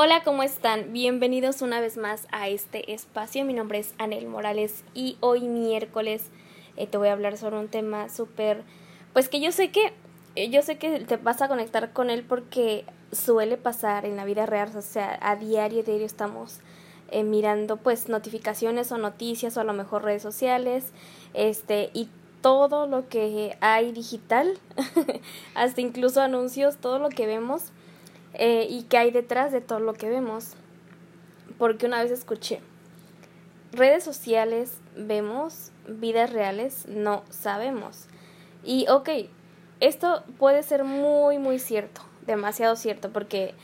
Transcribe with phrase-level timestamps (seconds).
[0.00, 0.92] Hola, ¿cómo están?
[0.92, 3.44] Bienvenidos una vez más a este espacio.
[3.44, 6.26] Mi nombre es Anel Morales y hoy miércoles
[6.76, 8.62] eh, te voy a hablar sobre un tema súper,
[9.12, 9.92] pues que yo sé que,
[10.36, 14.24] eh, yo sé que te vas a conectar con él porque suele pasar en la
[14.24, 16.60] vida real, o sea, a diario, diario estamos
[17.10, 20.92] eh, mirando pues notificaciones o noticias o a lo mejor redes sociales,
[21.34, 22.08] este, y
[22.40, 24.60] todo lo que hay digital,
[25.56, 27.72] hasta incluso anuncios, todo lo que vemos
[28.38, 30.54] eh, y qué hay detrás de todo lo que vemos.
[31.58, 32.60] Porque una vez escuché,
[33.72, 38.06] redes sociales vemos, vidas reales no sabemos.
[38.64, 39.08] Y ok,
[39.80, 43.54] esto puede ser muy, muy cierto, demasiado cierto, porque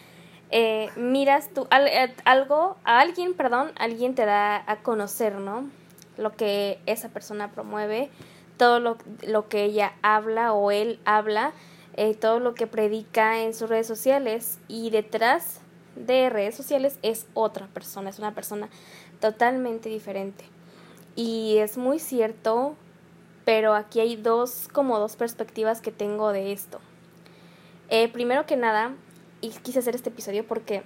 [0.51, 5.69] eh, miras tú eh, algo, a alguien, perdón, alguien te da a conocer, ¿no?
[6.17, 8.11] Lo que esa persona promueve,
[8.57, 11.53] todo lo, lo que ella habla o él habla
[11.97, 15.61] eh, todo lo que predica en sus redes sociales y detrás
[15.97, 18.69] de redes sociales es otra persona, es una persona
[19.21, 20.45] totalmente diferente.
[21.17, 22.75] Y es muy cierto,
[23.45, 26.81] pero aquí hay dos, como dos perspectivas que tengo de esto.
[27.91, 28.93] Eh, primero que nada,
[29.41, 30.83] y quise hacer este episodio porque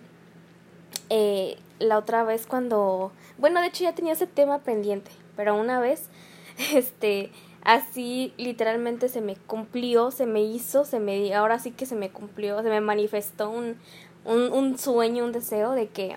[1.09, 5.81] eh, la otra vez cuando, bueno, de hecho ya tenía ese tema pendiente, pero una
[5.81, 6.11] vez,
[6.75, 7.31] este,
[7.63, 12.11] así literalmente se me cumplió, se me hizo, se me ahora sí que se me
[12.11, 13.77] cumplió, se me manifestó un,
[14.25, 16.17] un, un sueño, un deseo de que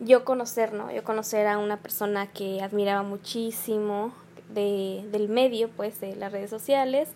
[0.00, 0.90] yo conocer, ¿no?
[0.90, 4.12] Yo conocer a una persona que admiraba muchísimo
[4.50, 7.08] de, del medio, pues, de las redes sociales.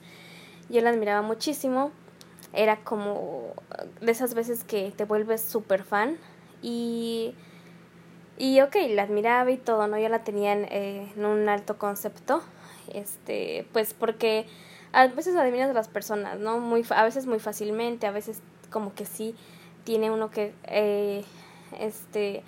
[0.69, 1.91] Yo la admiraba muchísimo.
[2.53, 3.53] Era como
[4.01, 6.17] de esas veces que te vuelves súper fan.
[6.63, 7.35] Y,
[8.39, 9.99] y ok, la admiraba y todo, ¿no?
[9.99, 12.43] Yo la tenía en, eh, en un alto concepto
[12.95, 14.47] este, pues porque
[14.93, 16.59] a veces adivinas a las personas, ¿no?
[16.59, 19.35] Muy, a veces muy fácilmente, a veces como que sí
[19.85, 21.25] tiene uno que, eh,
[21.79, 22.43] este,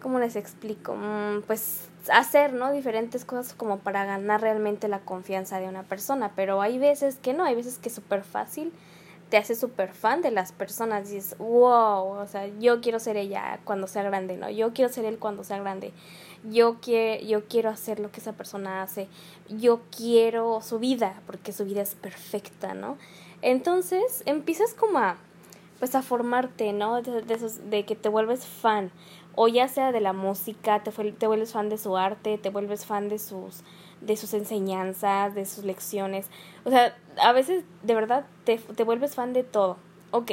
[0.00, 0.94] ¿cómo les explico?
[0.94, 2.72] Mm, pues hacer, ¿no?
[2.72, 7.34] Diferentes cosas como para ganar realmente la confianza de una persona, pero hay veces que
[7.34, 8.72] no, hay veces que es súper fácil
[9.28, 11.10] te hace súper fan de las personas.
[11.10, 14.50] Dices, wow, o sea, yo quiero ser ella cuando sea grande, ¿no?
[14.50, 15.92] Yo quiero ser él cuando sea grande.
[16.44, 19.08] Yo, quiero, yo quiero hacer lo que esa persona hace.
[19.48, 22.96] Yo quiero su vida, porque su vida es perfecta, ¿no?
[23.42, 25.16] Entonces empiezas como a,
[25.78, 27.02] pues a formarte, ¿no?
[27.02, 28.90] De, esos, de que te vuelves fan.
[29.34, 32.86] O ya sea de la música, te, te vuelves fan de su arte, te vuelves
[32.86, 33.62] fan de sus
[34.00, 36.26] de sus enseñanzas, de sus lecciones.
[36.64, 39.76] O sea, a veces de verdad te, te vuelves fan de todo.
[40.10, 40.32] Ok.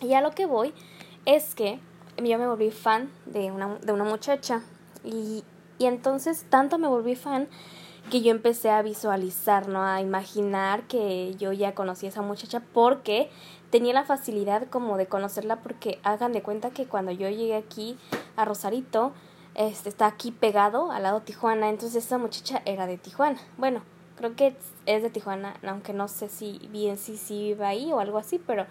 [0.00, 0.74] Y a lo que voy
[1.24, 1.80] es que
[2.18, 4.62] yo me volví fan de una, de una muchacha.
[5.04, 5.44] Y,
[5.78, 7.48] y entonces tanto me volví fan
[8.10, 9.82] que yo empecé a visualizar, ¿no?
[9.82, 13.30] A imaginar que yo ya conocí a esa muchacha porque
[13.70, 17.98] tenía la facilidad como de conocerla porque hagan de cuenta que cuando yo llegué aquí
[18.36, 19.12] a Rosarito,
[19.56, 23.40] este, está aquí pegado al lado de Tijuana, entonces esta muchacha era de Tijuana.
[23.56, 23.80] Bueno,
[24.16, 27.98] creo que es de Tijuana, aunque no sé si bien si, si vive ahí o
[27.98, 28.66] algo así, pero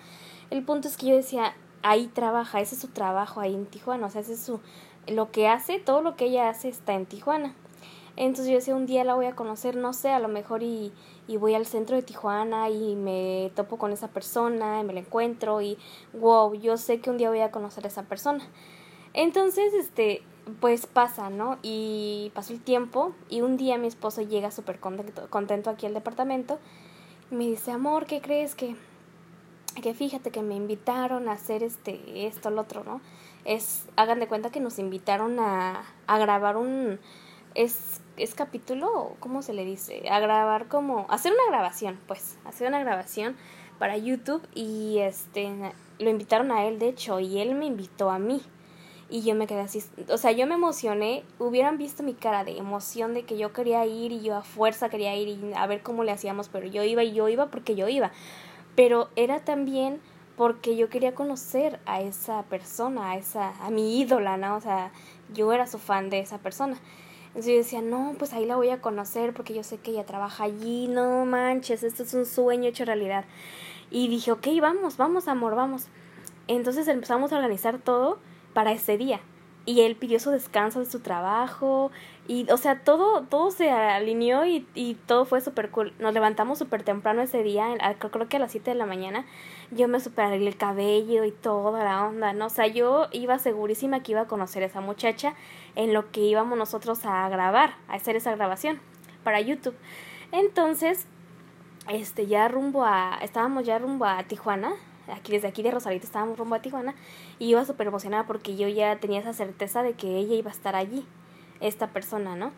[0.51, 4.05] el punto es que yo decía, ahí trabaja, ese es su trabajo ahí en Tijuana,
[4.05, 4.59] o sea, ese es su,
[5.07, 7.55] lo que hace, todo lo que ella hace está en Tijuana.
[8.15, 10.93] Entonces yo decía, un día la voy a conocer, no sé, a lo mejor y,
[11.27, 14.99] y voy al centro de Tijuana y me topo con esa persona y me la
[14.99, 15.79] encuentro y
[16.13, 18.47] wow, yo sé que un día voy a conocer a esa persona.
[19.13, 20.21] Entonces, este,
[20.59, 21.57] pues pasa, ¿no?
[21.61, 25.93] Y pasó el tiempo y un día mi esposo llega súper contento, contento aquí al
[25.93, 26.59] departamento
[27.31, 28.75] y me dice, amor, ¿qué crees que,
[29.81, 33.01] que fíjate que me invitaron a hacer este, esto, lo otro, ¿no?
[33.43, 36.99] Es, hagan de cuenta que nos invitaron a, a grabar un,
[37.55, 40.07] es, es capítulo, ¿cómo se le dice?
[40.09, 43.35] A grabar como, hacer una grabación, pues, hacer una grabación
[43.79, 45.51] para YouTube y este,
[45.99, 48.41] lo invitaron a él, de hecho, y él me invitó a mí.
[49.07, 52.57] Y yo me quedé así, o sea, yo me emocioné, hubieran visto mi cara de
[52.57, 55.83] emoción de que yo quería ir y yo a fuerza quería ir y a ver
[55.83, 58.11] cómo le hacíamos, pero yo iba y yo iba porque yo iba.
[58.75, 60.01] Pero era también
[60.35, 64.57] porque yo quería conocer a esa persona, a esa a mi ídola, ¿no?
[64.57, 64.91] O sea,
[65.33, 66.77] yo era su fan de esa persona.
[67.27, 70.05] Entonces yo decía, no, pues ahí la voy a conocer porque yo sé que ella
[70.05, 73.25] trabaja allí, no manches, esto es un sueño hecho realidad.
[73.91, 75.87] Y dije, ok, vamos, vamos, amor, vamos.
[76.47, 78.19] Entonces empezamos a organizar todo
[78.55, 79.19] para ese día.
[79.67, 81.91] Y él pidió su descanso de su trabajo.
[82.27, 85.93] Y, o sea, todo, todo se alineó y, y todo fue súper cool.
[85.99, 87.67] Nos levantamos súper temprano ese día,
[87.99, 89.25] creo que a las 7 de la mañana.
[89.71, 92.45] Yo me super arreglé el cabello y toda la onda, ¿no?
[92.45, 95.33] O sea, yo iba segurísima que iba a conocer a esa muchacha
[95.75, 98.79] en lo que íbamos nosotros a grabar, a hacer esa grabación
[99.23, 99.75] para YouTube.
[100.31, 101.07] Entonces,
[101.89, 104.73] este, ya rumbo a, estábamos ya rumbo a Tijuana
[105.13, 106.95] aquí desde aquí de Rosarito estábamos rumbo a Tijuana,
[107.39, 110.53] y iba súper emocionada porque yo ya tenía esa certeza de que ella iba a
[110.53, 111.05] estar allí,
[111.59, 112.51] esta persona, ¿no?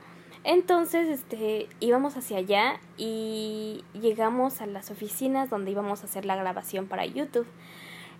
[0.44, 6.36] Entonces, este, íbamos hacia allá y llegamos a las oficinas donde íbamos a hacer la
[6.36, 7.48] grabación para YouTube.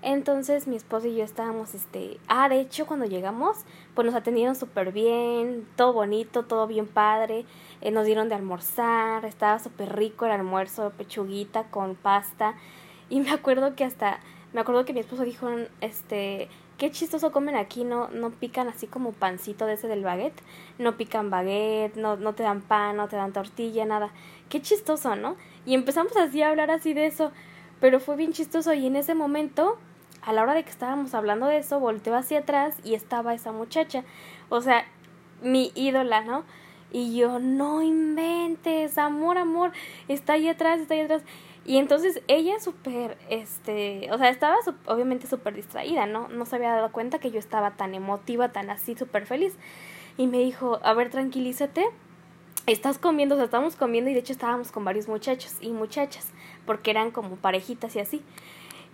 [0.04, 3.66] Entonces mi esposo y yo estábamos, este, ah, de hecho cuando llegamos,
[3.96, 7.46] pues nos atendieron súper bien, todo bonito, todo bien padre,
[7.82, 12.54] eh, nos dieron de almorzar, estaba súper rico el almuerzo, pechuguita con pasta,
[13.10, 14.20] y me acuerdo que hasta,
[14.54, 15.50] me acuerdo que mi esposo dijo,
[15.82, 20.42] este, qué chistoso comen aquí, no, no pican así como pancito de ese del baguette,
[20.78, 24.12] no pican baguette, no, no te dan pan, no te dan tortilla, nada,
[24.50, 25.36] qué chistoso, ¿no?
[25.66, 27.32] Y empezamos así a hablar así de eso,
[27.80, 29.78] pero fue bien chistoso y en ese momento
[30.28, 33.54] a la hora de que estábamos hablando de eso, volteó hacia atrás y estaba esa
[33.54, 34.04] muchacha.
[34.50, 34.86] O sea,
[35.42, 36.44] mi ídola, ¿no?
[36.92, 39.72] Y yo, no inventes, amor, amor,
[40.10, 41.24] está ahí atrás, está ahí atrás.
[41.68, 44.56] Y entonces ella súper, este, o sea, estaba
[44.88, 46.28] obviamente súper distraída, ¿no?
[46.30, 49.54] No se había dado cuenta que yo estaba tan emotiva, tan así, súper feliz.
[50.18, 51.86] Y me dijo, a ver, tranquilízate,
[52.66, 56.32] estás comiendo, o sea, estábamos comiendo y de hecho estábamos con varios muchachos y muchachas,
[56.66, 58.24] porque eran como parejitas y así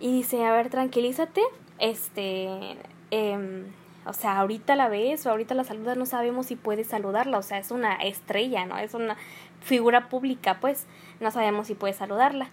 [0.00, 1.40] y dice, a ver, tranquilízate,
[1.78, 2.76] este,
[3.10, 3.64] eh,
[4.06, 7.42] o sea, ahorita la ves o ahorita la saludas, no sabemos si puedes saludarla, o
[7.42, 8.76] sea, es una estrella, ¿no?
[8.76, 9.16] Es una
[9.60, 10.86] figura pública, pues,
[11.20, 12.48] no sabemos si puedes saludarla.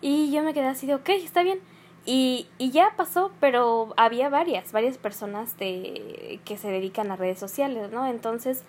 [0.00, 1.60] Y yo me quedé así de, ok, está bien.
[2.06, 7.38] Y, y ya pasó, pero había varias, varias personas de, que se dedican a redes
[7.38, 8.06] sociales, ¿no?
[8.06, 8.64] Entonces,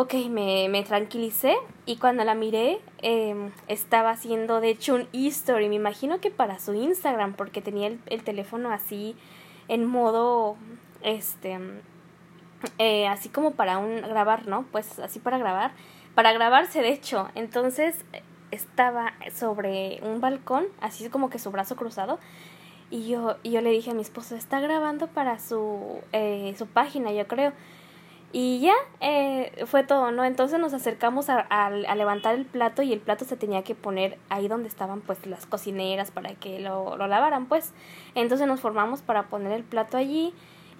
[0.00, 5.68] Ok, me, me tranquilicé y cuando la miré eh, estaba haciendo de hecho un e-story,
[5.68, 9.16] me imagino que para su Instagram porque tenía el, el teléfono así
[9.66, 10.56] en modo,
[11.02, 11.58] este,
[12.78, 14.66] eh, así como para un grabar, ¿no?
[14.70, 15.72] Pues así para grabar,
[16.14, 18.04] para grabarse de hecho, entonces
[18.50, 22.18] estaba sobre un balcón, así como que su brazo cruzado
[22.90, 27.12] y yo, yo le dije a mi esposo, está grabando para su, eh, su página,
[27.12, 27.52] yo creo.
[28.30, 30.24] Y ya, eh, fue todo, ¿no?
[30.24, 34.18] Entonces nos acercamos a, a, levantar el plato y el plato se tenía que poner
[34.28, 37.72] ahí donde estaban pues las cocineras para que lo, lo lavaran, pues.
[38.14, 40.34] Entonces nos formamos para poner el plato allí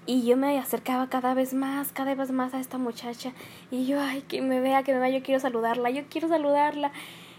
[0.05, 3.33] y yo me acercaba cada vez más, cada vez más a esta muchacha
[3.71, 6.93] y yo, ay, que me vea, que me vea, yo quiero saludarla, yo quiero saludarla.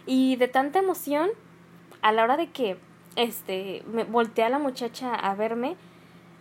[0.10, 1.30] Y de tanta emoción,
[2.02, 2.78] a la hora de que,
[3.16, 5.76] este, me volteé a la muchacha a verme,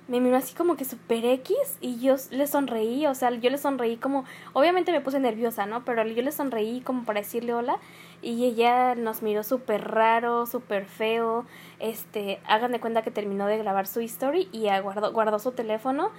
[0.06, 3.58] me miró así como que super X y yo le sonreí, o sea, yo le
[3.58, 4.24] sonreí como,
[4.54, 5.84] obviamente me puse nerviosa, ¿no?
[5.84, 7.76] Pero yo le sonreí como para decirle hola
[8.22, 11.44] y ella nos miró súper raro, súper feo,
[11.78, 16.10] este, hagan de cuenta que terminó de grabar su story y guardó, guardó su teléfono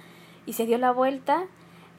[0.46, 1.46] y se dio la vuelta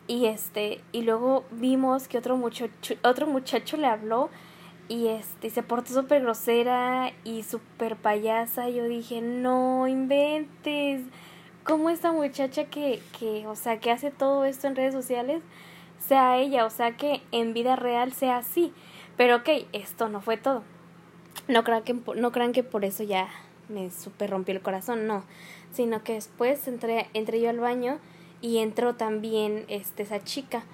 [0.07, 4.29] y este, y luego vimos que otro muchacho, otro muchacho le habló
[4.91, 8.67] y este se portó súper grosera y súper payasa.
[8.67, 11.03] Yo dije, no inventes
[11.63, 15.41] cómo esta muchacha que, que, o sea, que hace todo esto en redes sociales
[15.97, 18.73] sea ella, o sea, que en vida real sea así.
[19.15, 20.61] Pero ok, esto no fue todo.
[21.47, 23.29] No crean que, no crean que por eso ya
[23.69, 25.23] me super rompió el corazón, no.
[25.71, 27.99] Sino que después entré, entré yo al baño
[28.41, 30.65] y entró también este, esa chica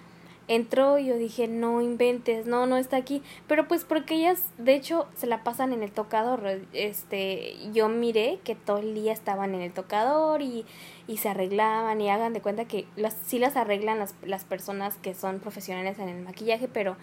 [0.47, 3.21] entró y yo dije, no inventes, no, no está aquí.
[3.47, 6.61] Pero pues porque ellas, de hecho, se la pasan en el tocador.
[6.73, 10.65] Este, yo miré que todo el día estaban en el tocador y,
[11.07, 14.95] y se arreglaban y hagan de cuenta que las, sí las arreglan las, las personas
[14.97, 16.97] que son profesionales en el maquillaje, pero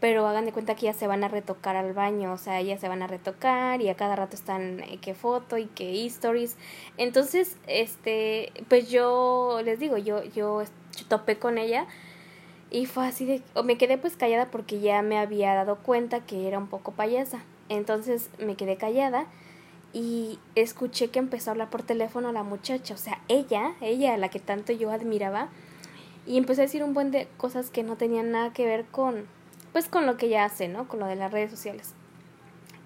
[0.00, 2.78] pero hagan de cuenta que ya se van a retocar al baño, o sea, ellas
[2.78, 6.58] se van a retocar y a cada rato están eh, que foto y que stories.
[6.98, 10.62] Entonces, este, pues yo les digo, yo yo
[11.08, 11.86] topé con ella
[12.74, 13.40] y fue así de...
[13.54, 16.90] O me quedé pues callada porque ya me había dado cuenta que era un poco
[16.90, 17.38] payasa.
[17.68, 19.26] Entonces me quedé callada
[19.92, 22.94] y escuché que empezó a hablar por teléfono la muchacha.
[22.94, 25.50] O sea, ella, ella, la que tanto yo admiraba.
[26.26, 29.28] Y empecé a decir un buen de cosas que no tenían nada que ver con...
[29.70, 30.88] Pues con lo que ella hace, ¿no?
[30.88, 31.94] Con lo de las redes sociales.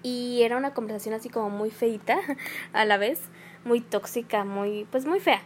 [0.03, 2.19] Y era una conversación así como muy feita
[2.73, 3.21] a la vez.
[3.65, 4.85] Muy tóxica, muy...
[4.91, 5.41] Pues muy fea.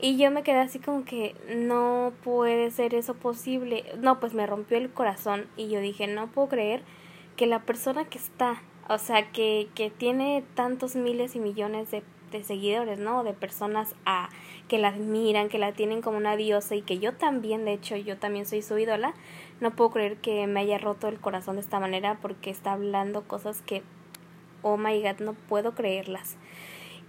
[0.00, 3.84] Y yo me quedé así como que no puede ser eso posible.
[3.98, 6.82] No, pues me rompió el corazón y yo dije, no puedo creer
[7.36, 12.04] que la persona que está, o sea, que, que tiene tantos miles y millones de,
[12.30, 13.24] de seguidores, ¿no?
[13.24, 14.28] De personas a,
[14.68, 17.96] que la admiran, que la tienen como una diosa y que yo también, de hecho,
[17.96, 19.14] yo también soy su ídola.
[19.60, 23.22] No puedo creer que me haya roto el corazón de esta manera porque está hablando
[23.22, 23.82] cosas que,
[24.62, 26.36] oh my god, no puedo creerlas.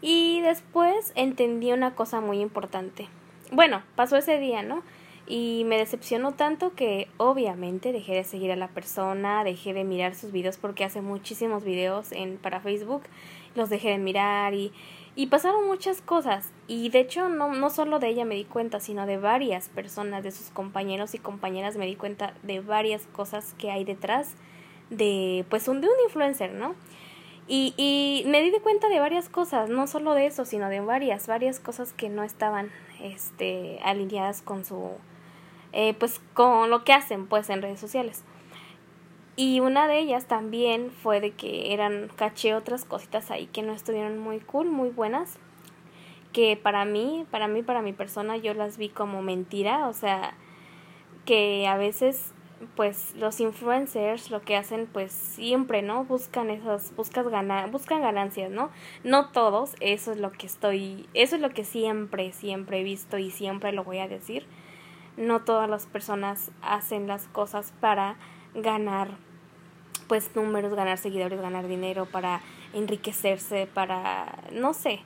[0.01, 3.07] Y después entendí una cosa muy importante.
[3.51, 4.83] Bueno, pasó ese día, ¿no?
[5.27, 10.15] Y me decepcionó tanto que obviamente dejé de seguir a la persona, dejé de mirar
[10.15, 13.03] sus videos porque hace muchísimos videos en, para Facebook,
[13.55, 14.71] los dejé de mirar y,
[15.15, 16.51] Y pasaron muchas cosas.
[16.67, 20.23] Y de hecho, no, no solo de ella me di cuenta, sino de varias personas,
[20.23, 24.35] de sus compañeros y compañeras, me di cuenta de varias cosas que hay detrás
[24.89, 26.73] de, pues, un, de un influencer, ¿no?
[27.51, 31.25] Y, y me di cuenta de varias cosas, no solo de eso, sino de varias,
[31.25, 32.69] varias cosas que no estaban
[33.01, 34.91] este, alineadas con su,
[35.73, 38.23] eh, pues, con lo que hacen, pues, en redes sociales.
[39.35, 43.73] Y una de ellas también fue de que eran, caché otras cositas ahí que no
[43.73, 45.39] estuvieron muy cool, muy buenas.
[46.33, 49.87] Que para mí, para mí, para mi persona, yo las vi como mentira.
[49.87, 50.35] O sea,
[51.25, 52.33] que a veces,
[52.75, 56.03] pues, los influencers lo que hacen, pues, siempre, ¿no?
[56.03, 58.69] Buscan esas, buscan ganar, buscan ganancias, ¿no?
[59.03, 63.17] No todos, eso es lo que estoy, eso es lo que siempre, siempre he visto
[63.17, 64.45] y siempre lo voy a decir.
[65.17, 68.15] No todas las personas hacen las cosas para
[68.53, 69.17] ganar
[70.09, 72.41] pues números, ganar seguidores, ganar dinero, para
[72.73, 75.01] enriquecerse, para, no sé,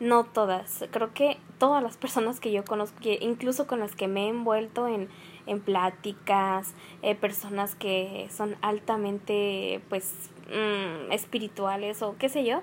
[0.00, 0.84] no todas.
[0.90, 4.86] Creo que todas las personas que yo conozco, incluso con las que me he envuelto
[4.86, 5.08] en,
[5.46, 12.62] en pláticas, eh, personas que son altamente, pues, mm, espirituales o qué sé yo,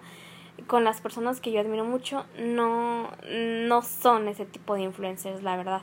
[0.67, 5.55] con las personas que yo admiro mucho, no, no son ese tipo de influencers, la
[5.57, 5.81] verdad.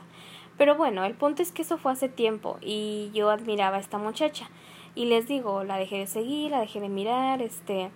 [0.57, 3.97] Pero bueno, el punto es que eso fue hace tiempo y yo admiraba a esta
[3.97, 4.49] muchacha.
[4.95, 7.91] Y les digo, la dejé de seguir, la dejé de mirar, este,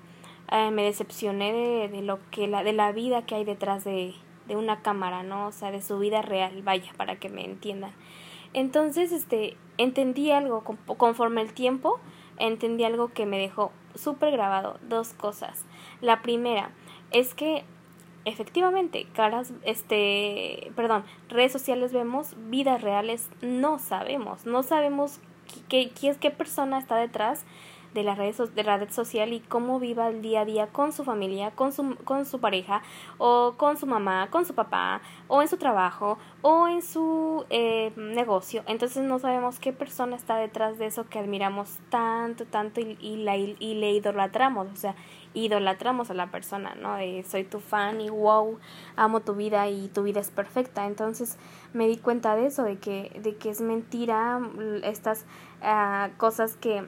[0.51, 4.13] eh, me decepcioné de, de, lo que la, de la vida que hay detrás de,
[4.47, 5.47] de una cámara, ¿no?
[5.47, 7.91] O sea, de su vida real, vaya, para que me entiendan.
[8.53, 10.63] Entonces, este, entendí algo,
[10.97, 11.99] conforme el tiempo,
[12.37, 15.65] entendí algo que me dejó súper grabado, dos cosas.
[16.01, 16.71] La primera
[17.11, 17.63] es que
[18.25, 25.19] efectivamente, caras, este, perdón, redes sociales vemos, vidas reales no sabemos, no sabemos
[25.67, 27.45] qué, qué, qué persona está detrás
[27.93, 30.91] de la, red, de la red social y cómo viva el día a día con
[30.91, 32.81] su familia, con su, con su pareja,
[33.17, 37.91] o con su mamá, con su papá, o en su trabajo, o en su eh,
[37.95, 38.63] negocio.
[38.67, 43.17] Entonces no sabemos qué persona está detrás de eso que admiramos tanto, tanto y, y,
[43.17, 44.67] la, y le idolatramos.
[44.71, 44.95] O sea,
[45.33, 46.97] idolatramos a la persona, ¿no?
[47.27, 48.59] Soy tu fan y wow,
[48.95, 50.85] amo tu vida y tu vida es perfecta.
[50.85, 51.37] Entonces
[51.73, 54.39] me di cuenta de eso, de que, de que es mentira
[54.83, 55.25] estas
[55.61, 56.85] uh, cosas que,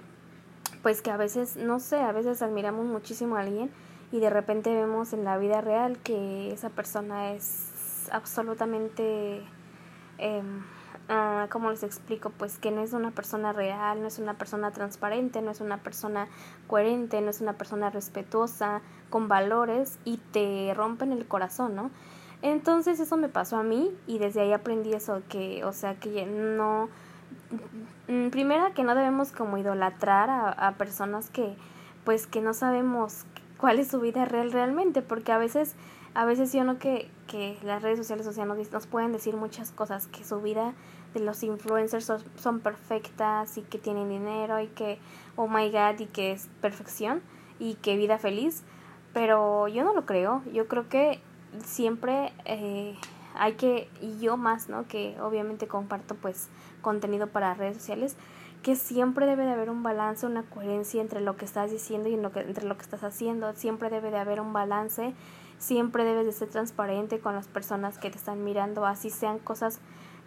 [0.85, 3.71] pues que a veces, no sé, a veces admiramos muchísimo a alguien
[4.11, 9.41] y de repente vemos en la vida real que esa persona es absolutamente...
[10.19, 10.43] Eh,
[11.49, 12.29] ¿cómo les explico?
[12.29, 15.81] Pues que no es una persona real, no es una persona transparente, no es una
[15.81, 16.27] persona
[16.67, 21.89] coherente, no es una persona respetuosa, con valores y te rompen el corazón, ¿no?
[22.43, 26.27] Entonces eso me pasó a mí y desde ahí aprendí eso, que, o sea, que
[26.27, 26.89] no,
[28.31, 31.55] primera que no debemos como idolatrar a, a personas que,
[32.03, 33.25] pues que no sabemos
[33.57, 35.75] cuál es su vida real realmente, porque a veces
[36.15, 40.07] a veces yo no que, que las redes sociales o nos, pueden decir muchas cosas,
[40.07, 40.73] que su vida
[41.13, 44.97] de los influencers son, son, perfectas y que tienen dinero y que,
[45.35, 47.21] oh my god, y que es perfección
[47.59, 48.63] y que vida feliz,
[49.13, 51.19] pero yo no lo creo, yo creo que
[51.63, 52.95] siempre eh,
[53.37, 54.87] hay que, y yo más, ¿no?
[54.87, 56.49] Que obviamente comparto pues
[56.81, 58.15] contenido para redes sociales,
[58.63, 62.17] que siempre debe de haber un balance, una coherencia entre lo que estás diciendo y
[62.17, 65.13] lo que, entre lo que estás haciendo, siempre debe de haber un balance
[65.57, 69.79] siempre debes de ser transparente con las personas que te están mirando, así sean cosas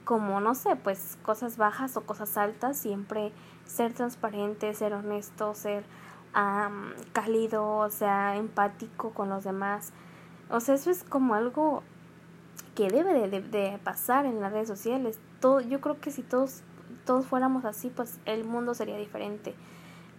[0.04, 3.32] como, no sé, pues cosas bajas o cosas altas, siempre
[3.66, 5.84] ser transparente, ser honesto, ser
[6.34, 9.92] um, cálido, o sea, empático con los demás.
[10.48, 11.82] O sea, eso es como algo
[12.78, 15.18] que debe de, de, pasar en las redes sociales.
[15.40, 16.62] Todo, yo creo que si todos,
[17.04, 19.56] todos fuéramos así, pues el mundo sería diferente.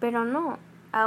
[0.01, 0.59] Pero no,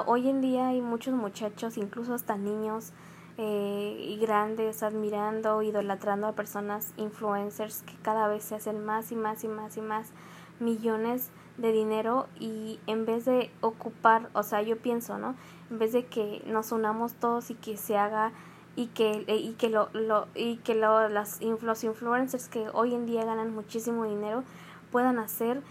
[0.07, 2.95] hoy en día hay muchos muchachos, incluso hasta niños,
[3.37, 9.17] eh, y grandes admirando, idolatrando a personas influencers que cada vez se hacen más y
[9.17, 10.11] más y más y más
[10.59, 15.35] millones de dinero y en vez de ocupar, o sea, yo pienso, ¿no?
[15.71, 18.33] En vez de que nos unamos todos y que se haga
[18.77, 22.95] y que eh, y que lo, lo y que lo, las los influencers que hoy
[22.95, 24.45] en día ganan muchísimo dinero
[24.91, 25.63] puedan hacer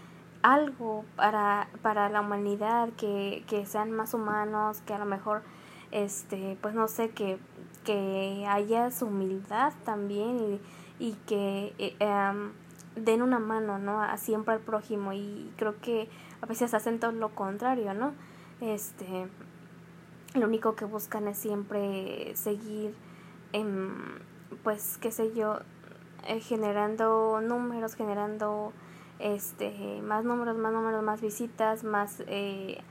[0.42, 5.42] algo para para la humanidad que que sean más humanos que a lo mejor
[5.90, 7.38] este pues no sé que
[7.84, 10.60] que haya su humildad también
[10.98, 12.52] y, y que eh, em,
[12.96, 15.12] den una mano no a siempre al prójimo.
[15.12, 16.08] Y creo que
[16.40, 18.12] a veces hacen todo lo contrario no
[18.60, 19.28] este
[20.34, 22.94] lo único que buscan es siempre seguir
[23.52, 23.92] en,
[24.62, 25.60] pues qué sé yo
[26.26, 28.72] eh, generando números generando
[29.18, 32.82] este más números más números más visitas más eh,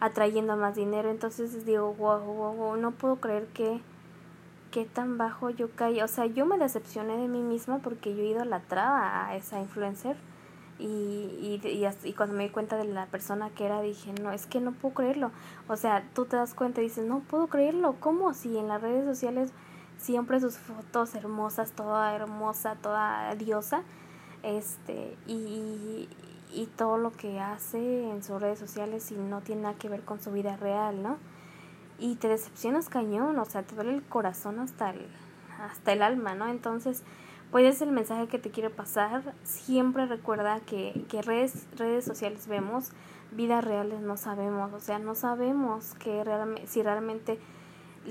[0.00, 1.10] atrayendo más dinero.
[1.10, 3.80] Entonces digo, wow, wow, wow, no puedo creer que,
[4.70, 6.00] qué tan bajo yo caí.
[6.02, 10.16] O sea, yo me decepcioné de mí misma porque yo idolatraba a esa influencer.
[10.78, 11.60] Y, y,
[12.04, 14.72] y, cuando me di cuenta de la persona que era, dije, no, es que no
[14.72, 15.32] puedo creerlo.
[15.66, 17.96] O sea, tú te das cuenta y dices, no puedo creerlo.
[17.98, 18.32] ¿Cómo?
[18.32, 19.50] Si en las redes sociales
[19.96, 23.82] siempre sus fotos hermosas, toda hermosa, toda diosa.
[24.44, 26.08] Este, y,
[26.52, 30.02] y todo lo que hace en sus redes sociales y no tiene nada que ver
[30.02, 31.18] con su vida real, ¿no?
[31.98, 35.06] Y te decepcionas cañón, o sea, te duele el corazón hasta el,
[35.60, 36.48] hasta el alma, ¿no?
[36.48, 37.02] Entonces,
[37.50, 39.34] pues es el mensaje que te quiero pasar.
[39.42, 42.90] Siempre recuerda que, que redes, redes sociales vemos,
[43.30, 47.38] vidas reales no sabemos, o sea, no sabemos que realmente, si realmente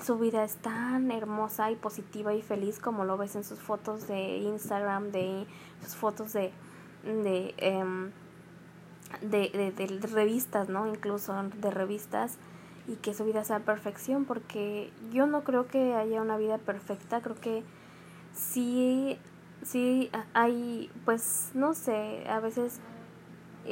[0.03, 4.08] su vida es tan hermosa y positiva y feliz como lo ves en sus fotos
[4.08, 5.48] de Instagram, de
[5.82, 6.51] sus fotos de,
[7.03, 8.12] de em,
[9.22, 10.88] de, de, revistas, ¿no?
[10.88, 12.38] Incluso de revistas
[12.88, 17.22] y que su vida sea perfección, porque yo no creo que haya una vida perfecta,
[17.22, 17.63] creo que
[18.38, 19.17] sí,
[19.63, 22.79] sí hay, pues, no sé, a veces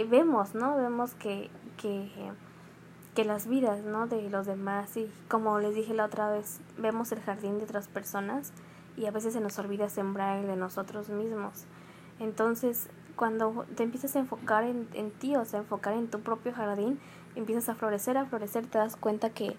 [0.09, 0.75] vemos, ¿no?
[0.75, 2.11] Vemos que, que,
[3.13, 4.07] que las vidas, ¿no?
[4.07, 7.87] De los demás y como les dije la otra vez, vemos el jardín de otras
[7.87, 8.51] personas
[8.97, 11.65] y a veces se nos olvida sembrar el de nosotros mismos.
[12.19, 16.53] Entonces, cuando te empiezas a enfocar en, en ti, o sea, enfocar en tu propio
[16.53, 16.99] jardín,
[17.35, 19.57] empiezas a florecer, a florecer, te das cuenta que,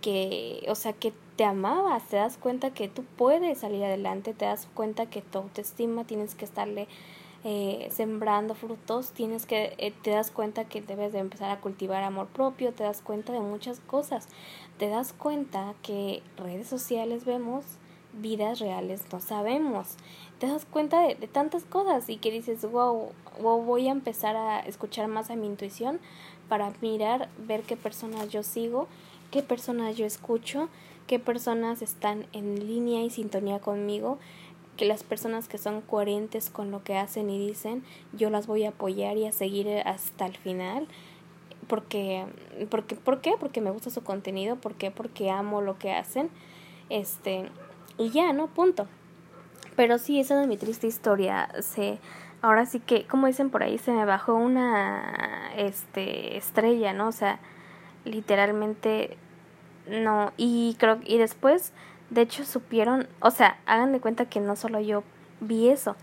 [0.00, 4.44] que, o sea, que te amabas, te das cuenta que tú puedes salir adelante, te
[4.44, 6.86] das cuenta que tu autoestima tienes que estarle
[7.42, 12.02] eh, sembrando frutos, tienes que, eh, te das cuenta que debes de empezar a cultivar
[12.02, 14.28] amor propio, te das cuenta de muchas cosas,
[14.78, 17.64] te das cuenta que redes sociales vemos,
[18.14, 19.96] vidas reales no sabemos.
[20.38, 24.60] Te das cuenta de, tantas cosas y que dices, wow, wow, voy a empezar a
[24.60, 26.00] escuchar más a mi intuición
[26.48, 28.88] para mirar, ver qué personas yo sigo,
[29.30, 30.68] qué personas yo escucho,
[31.06, 34.18] qué personas están en línea y sintonía conmigo,
[34.76, 38.64] que las personas que son coherentes con lo que hacen y dicen, yo las voy
[38.64, 40.88] a apoyar y a seguir hasta el final.
[41.68, 42.26] Porque,
[42.70, 43.34] porque, ¿Por qué?
[43.38, 44.90] Porque me gusta su contenido, ¿por qué?
[44.90, 46.28] Porque amo lo que hacen.
[46.90, 47.48] Este,
[47.98, 48.48] y ya, ¿no?
[48.48, 48.86] Punto.
[49.76, 51.48] Pero sí, esa es mi triste historia.
[51.60, 51.98] Se,
[52.42, 57.08] ahora sí que, como dicen por ahí, se me bajó una este, estrella, ¿no?
[57.08, 57.38] O sea,
[58.04, 59.16] literalmente
[59.88, 60.32] no.
[60.36, 61.72] Y creo y después,
[62.10, 65.02] de hecho, supieron, o sea, hagan de cuenta que no solo yo
[65.40, 65.96] vi eso,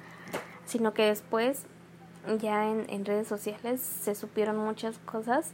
[0.65, 1.65] sino que después,
[2.39, 5.53] ya en, en redes sociales, se supieron muchas cosas.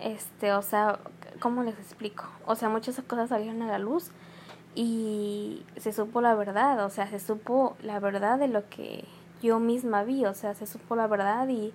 [0.00, 1.00] Este, o sea,
[1.40, 2.24] ¿cómo les explico?
[2.46, 4.10] O sea, muchas cosas salieron a la luz
[4.74, 9.04] y se supo la verdad, o sea, se supo la verdad de lo que
[9.42, 11.72] yo misma vi, o sea, se supo la verdad y,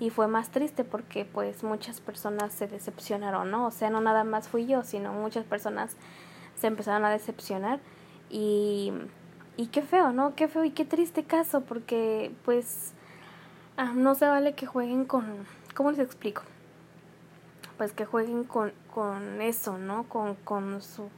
[0.00, 3.66] y fue más triste porque pues muchas personas se decepcionaron, ¿no?
[3.66, 5.94] O sea, no nada más fui yo, sino muchas personas
[6.56, 7.80] se empezaron a decepcionar
[8.30, 8.92] y,
[9.58, 10.34] y qué feo, ¿no?
[10.34, 12.94] Qué feo y qué triste caso porque pues
[13.76, 16.42] ah, no se vale que jueguen con, ¿cómo les explico?
[17.76, 20.04] Pues que jueguen con, con eso, ¿no?
[20.04, 21.10] Con, con sus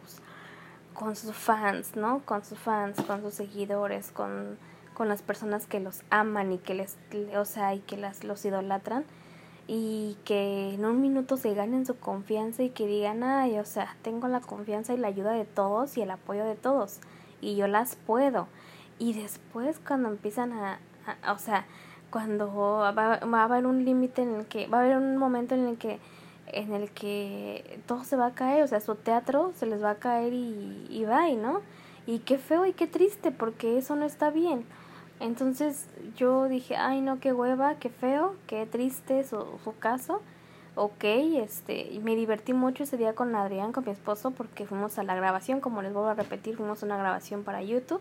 [0.92, 2.20] con sus fans, ¿no?
[2.24, 4.58] Con sus fans, con sus seguidores, con,
[4.94, 6.96] con las personas que los aman y que les,
[7.36, 9.04] o sea, y que las, los idolatran
[9.66, 13.96] y que en un minuto se ganen su confianza y que digan, ay, o sea,
[14.02, 17.00] tengo la confianza y la ayuda de todos y el apoyo de todos
[17.40, 18.48] y yo las puedo.
[18.98, 20.78] Y después cuando empiezan a,
[21.32, 21.66] o sea,
[22.10, 25.54] cuando va, va a haber un límite en el que, va a haber un momento
[25.54, 25.98] en el que
[26.52, 29.90] en el que todo se va a caer, o sea, su teatro se les va
[29.90, 31.62] a caer y, y va, ¿no?
[32.06, 34.64] Y qué feo y qué triste, porque eso no está bien.
[35.22, 40.20] Entonces yo dije, ay no, qué hueva, qué feo, qué triste su, su caso.
[40.74, 44.98] Ok, este, y me divertí mucho ese día con Adrián, con mi esposo, porque fuimos
[44.98, 48.00] a la grabación, como les vuelvo a repetir, fuimos a una grabación para YouTube.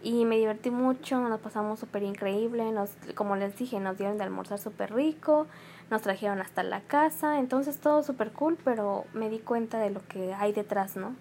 [0.00, 4.22] Y me divertí mucho, nos pasamos súper increíble, nos, como les dije, nos dieron de
[4.22, 5.48] almorzar súper rico,
[5.90, 10.06] nos trajeron hasta la casa, entonces todo súper cool, pero me di cuenta de lo
[10.06, 11.16] que hay detrás, ¿no?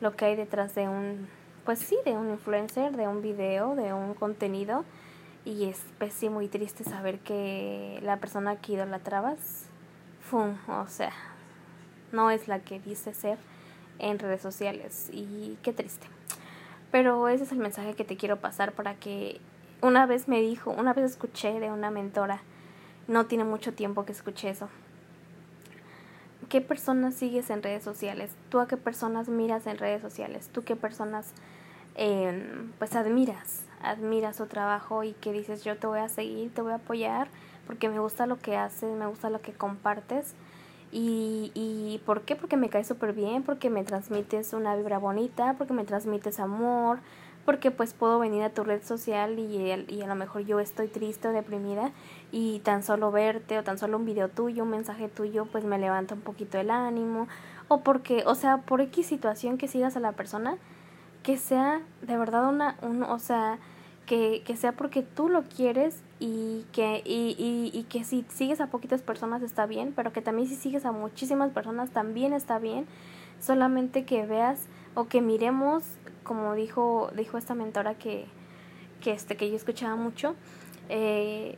[0.00, 1.28] Lo que hay detrás de un,
[1.64, 4.84] pues sí, de un influencer, de un video, de un contenido,
[5.44, 9.66] y es pésimo y triste saber que la persona que idolatrabas,
[10.20, 11.12] fum, o sea,
[12.12, 13.38] no es la que dice ser
[13.98, 16.06] en redes sociales, y qué triste.
[16.90, 19.40] Pero ese es el mensaje que te quiero pasar para que
[19.82, 22.42] una vez me dijo, una vez escuché de una mentora,
[23.08, 24.68] no tiene mucho tiempo que escuché eso.
[26.50, 28.36] ¿Qué personas sigues en redes sociales?
[28.50, 30.50] ¿Tú a qué personas miras en redes sociales?
[30.52, 31.32] ¿Tú qué personas
[31.94, 33.64] em, pues admiras?
[33.82, 37.28] Admiras su trabajo y que dices yo te voy a seguir, te voy a apoyar
[37.66, 40.34] porque me gusta lo que haces, me gusta lo que compartes
[40.92, 42.36] Y, y ¿por qué?
[42.36, 47.00] Porque me cae súper bien, porque me transmites una vibra bonita, porque me transmites amor,
[47.46, 50.88] porque pues puedo venir a tu red social y, y a lo mejor yo estoy
[50.88, 51.92] triste o deprimida
[52.32, 55.78] y tan solo verte o tan solo un video tuyo, un mensaje tuyo, pues me
[55.78, 57.28] levanta un poquito el ánimo.
[57.68, 60.56] O porque, o sea, por X situación que sigas a la persona,
[61.22, 63.58] que sea de verdad una, un, o sea,
[64.06, 68.60] que, que sea porque tú lo quieres y que, y, y, y que si sigues
[68.60, 72.58] a poquitas personas está bien, pero que también si sigues a muchísimas personas también está
[72.58, 72.86] bien,
[73.40, 75.84] solamente que veas o que miremos,
[76.24, 78.26] como dijo, dijo esta mentora que,
[79.00, 80.34] que, este, que yo escuchaba mucho,
[80.88, 81.56] eh,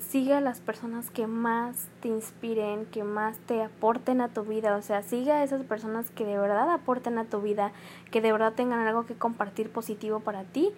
[0.00, 4.76] siga a las personas que más te inspiren, que más te aporten a tu vida,
[4.76, 7.72] o sea, siga a esas personas que de verdad aporten a tu vida,
[8.10, 10.72] que de verdad tengan algo que compartir positivo para ti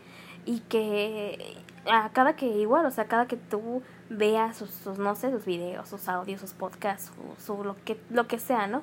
[0.44, 1.56] y que
[1.90, 5.88] a cada que igual, o sea, cada que tú veas sus, no sé, sus videos,
[5.88, 8.82] sus audios, sus podcasts, su, lo que lo que sea, ¿no?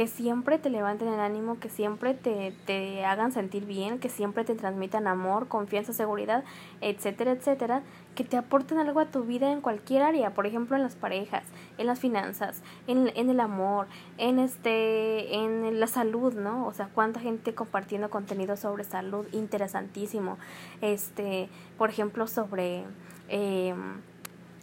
[0.00, 4.44] Que siempre te levanten el ánimo, que siempre te, te hagan sentir bien, que siempre
[4.44, 6.42] te transmitan amor, confianza, seguridad,
[6.80, 7.82] etcétera, etcétera,
[8.14, 11.44] que te aporten algo a tu vida en cualquier área, por ejemplo en las parejas,
[11.76, 16.66] en las finanzas, en, en el amor, en este, en la salud, ¿no?
[16.66, 20.38] O sea, cuánta gente compartiendo contenido sobre salud, interesantísimo,
[20.80, 22.84] este, por ejemplo, sobre
[23.28, 23.74] eh,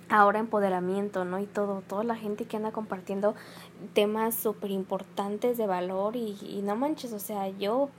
[0.09, 1.39] ahora empoderamiento, ¿no?
[1.39, 3.35] Y todo, toda la gente que anda compartiendo
[3.93, 7.89] temas súper importantes de valor y, y, no manches, o sea, yo,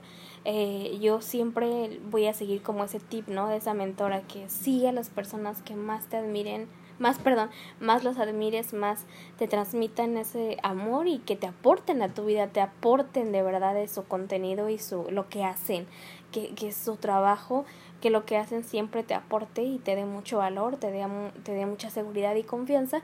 [0.45, 3.47] eh, yo siempre voy a seguir como ese tip, ¿no?
[3.47, 6.67] De esa mentora que sigue a las personas que más te admiren,
[6.97, 9.05] más, perdón, más los admires, más
[9.37, 13.73] te transmitan ese amor y que te aporten a tu vida, te aporten de verdad
[13.73, 15.87] de su contenido y su, lo que hacen,
[16.31, 17.65] que, que su trabajo
[18.01, 21.05] que lo que hacen siempre te aporte y te dé mucho valor, te dé,
[21.43, 23.01] te dé mucha seguridad y confianza.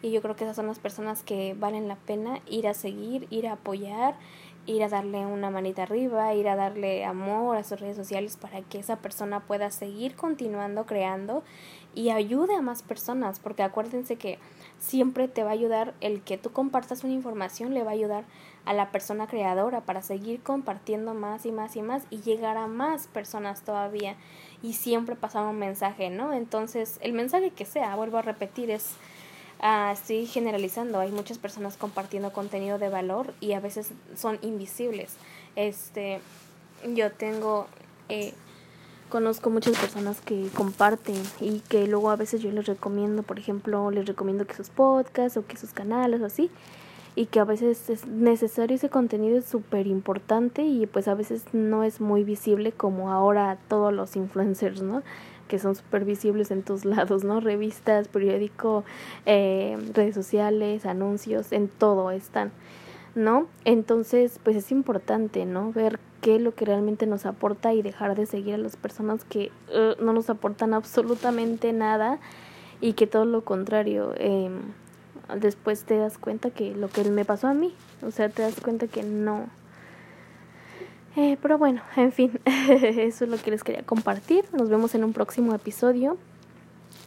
[0.00, 3.26] Y yo creo que esas son las personas que valen la pena ir a seguir,
[3.30, 4.14] ir a apoyar,
[4.68, 8.60] ir a darle una manita arriba, ir a darle amor a sus redes sociales para
[8.60, 11.42] que esa persona pueda seguir continuando creando
[11.94, 14.38] y ayude a más personas, porque acuérdense que
[14.78, 18.24] siempre te va a ayudar el que tú compartas una información, le va a ayudar
[18.68, 22.66] a la persona creadora para seguir compartiendo más y más y más y llegar a
[22.66, 24.14] más personas todavía
[24.62, 26.34] y siempre pasar un mensaje, ¿no?
[26.34, 28.90] Entonces, el mensaje que sea, vuelvo a repetir, es,
[29.62, 35.16] uh, estoy generalizando, hay muchas personas compartiendo contenido de valor y a veces son invisibles.
[35.56, 36.20] Este,
[36.94, 37.68] yo tengo,
[38.10, 38.34] eh,
[39.08, 43.90] conozco muchas personas que comparten y que luego a veces yo les recomiendo, por ejemplo,
[43.90, 46.50] les recomiendo que sus podcasts o que sus canales o así,
[47.18, 51.42] y que a veces es necesario ese contenido es súper importante y pues a veces
[51.52, 55.02] no es muy visible como ahora todos los influencers, ¿no?
[55.48, 57.40] que son súper visibles en todos lados, ¿no?
[57.40, 58.84] Revistas, periódico,
[59.26, 62.52] eh, redes sociales, anuncios, en todo están,
[63.16, 63.48] ¿no?
[63.64, 65.72] Entonces, pues es importante, ¿no?
[65.72, 69.24] Ver qué es lo que realmente nos aporta y dejar de seguir a las personas
[69.24, 72.20] que uh, no nos aportan absolutamente nada
[72.80, 74.50] y que todo lo contrario, eh,
[75.36, 78.60] después te das cuenta que lo que me pasó a mí, o sea, te das
[78.60, 79.46] cuenta que no.
[81.16, 84.44] Eh, pero bueno, en fin, eso es lo que les quería compartir.
[84.52, 86.16] Nos vemos en un próximo episodio.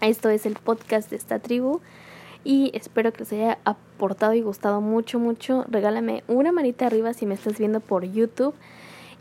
[0.02, 1.80] Esto es el podcast de esta tribu
[2.44, 5.66] y espero que les haya aportado y gustado mucho, mucho.
[5.70, 8.56] Regálame una manita arriba si me estás viendo por YouTube.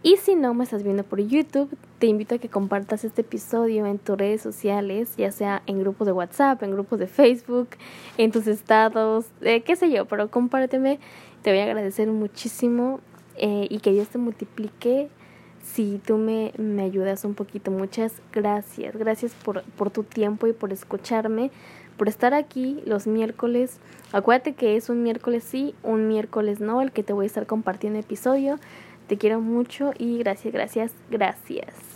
[0.03, 3.85] Y si no me estás viendo por YouTube, te invito a que compartas este episodio
[3.85, 7.69] en tus redes sociales, ya sea en grupos de WhatsApp, en grupos de Facebook,
[8.17, 10.99] en tus estados, eh, qué sé yo, pero compárteme.
[11.43, 13.01] Te voy a agradecer muchísimo
[13.37, 15.11] eh, y que Dios te multiplique
[15.63, 17.71] si tú me, me ayudas un poquito.
[17.71, 18.97] Muchas gracias.
[18.97, 21.51] Gracias por, por tu tiempo y por escucharme,
[21.99, 23.79] por estar aquí los miércoles.
[24.13, 27.47] Acuérdate que es un miércoles sí, un miércoles no, el que te voy a estar
[27.47, 28.59] compartiendo episodio.
[29.11, 31.90] Te quiero mucho y gracias, gracias, gracias.